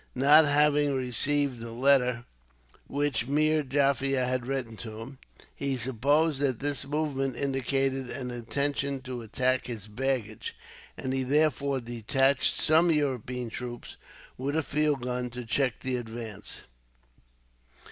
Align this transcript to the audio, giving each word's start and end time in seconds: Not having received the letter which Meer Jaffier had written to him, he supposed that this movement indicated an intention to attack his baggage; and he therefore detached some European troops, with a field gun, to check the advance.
Not 0.15 0.45
having 0.45 0.95
received 0.95 1.59
the 1.59 1.69
letter 1.71 2.25
which 2.87 3.27
Meer 3.27 3.61
Jaffier 3.61 4.25
had 4.25 4.47
written 4.47 4.75
to 4.77 4.99
him, 4.99 5.19
he 5.55 5.77
supposed 5.77 6.39
that 6.41 6.57
this 6.57 6.87
movement 6.87 7.35
indicated 7.35 8.09
an 8.09 8.31
intention 8.31 9.01
to 9.01 9.21
attack 9.21 9.67
his 9.67 9.87
baggage; 9.87 10.55
and 10.97 11.13
he 11.13 11.21
therefore 11.21 11.81
detached 11.81 12.59
some 12.59 12.89
European 12.89 13.51
troops, 13.51 13.95
with 14.39 14.55
a 14.55 14.63
field 14.63 15.03
gun, 15.03 15.29
to 15.29 15.45
check 15.45 15.81
the 15.81 15.97
advance. 15.97 16.61